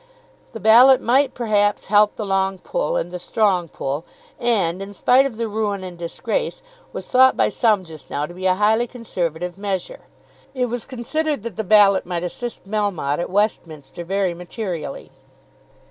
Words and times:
The 0.53 0.59
Ballot 0.59 0.99
might 0.99 1.35
perhaps 1.35 1.85
help 1.85 2.15
the 2.15 2.25
long 2.25 2.57
pull 2.57 2.97
and 2.97 3.11
the 3.11 3.19
strong 3.19 3.67
pull, 3.67 4.03
and, 4.39 4.81
in 4.81 4.95
spite 4.95 5.27
of 5.27 5.37
the 5.37 5.47
ruin 5.47 5.83
and 5.83 5.95
disgrace, 5.95 6.63
was 6.91 7.07
thought 7.07 7.37
by 7.37 7.49
some 7.49 7.83
just 7.83 8.09
now 8.09 8.25
to 8.25 8.33
be 8.33 8.47
a 8.47 8.55
highly 8.55 8.87
Conservative 8.87 9.59
measure. 9.59 10.07
It 10.55 10.65
was 10.69 10.87
considered 10.87 11.43
that 11.43 11.55
the 11.55 11.63
Ballot 11.63 12.07
might 12.07 12.23
assist 12.23 12.67
Melmotte 12.67 13.19
at 13.19 13.29
Westminster 13.29 14.03
very 14.03 14.33
materially. 14.33 15.11